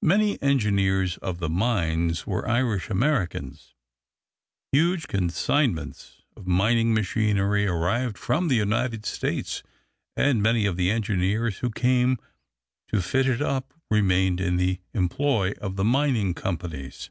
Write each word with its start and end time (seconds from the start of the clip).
Many 0.00 0.40
engineers 0.40 1.18
of 1.18 1.36
the 1.38 1.50
mines 1.50 2.26
were 2.26 2.48
Irish 2.48 2.88
Americans. 2.88 3.74
Huge 4.72 5.06
consignments 5.06 6.22
of 6.34 6.46
mining 6.46 6.94
machinery 6.94 7.66
arrived 7.66 8.16
from 8.16 8.48
the 8.48 8.54
United 8.56 9.04
States, 9.04 9.62
and 10.16 10.42
many 10.42 10.64
of 10.64 10.78
the 10.78 10.90
engineers 10.90 11.58
who 11.58 11.68
came 11.68 12.16
to 12.88 13.02
fit 13.02 13.28
it 13.28 13.42
up 13.42 13.74
remained 13.90 14.40
in 14.40 14.56
the 14.56 14.80
employ 14.94 15.52
of 15.60 15.76
the 15.76 15.84
mining 15.84 16.32
companies. 16.32 17.10